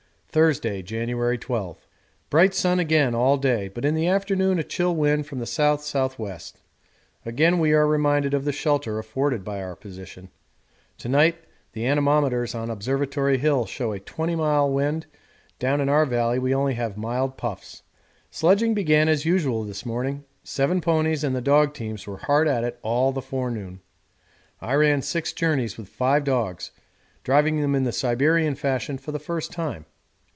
[0.33, 1.85] Thursday, January 12.
[2.29, 6.33] Bright sun again all day, but in the afternoon a chill wind from the S.S.W.
[7.25, 10.29] Again we are reminded of the shelter afforded by our position;
[10.99, 11.35] to night
[11.73, 15.05] the anemometers on Observatory Hill show a 20 mile wind
[15.59, 17.83] down in our valley we only have mild puffs.
[18.29, 22.63] Sledging began as usual this morning; seven ponies and the dog teams were hard at
[22.63, 23.81] it all the forenoon.
[24.61, 26.71] I ran six journeys with five dogs,
[27.25, 29.87] driving them in the Siberian fashion for the first time.